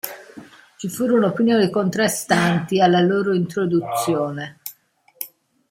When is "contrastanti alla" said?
1.69-3.01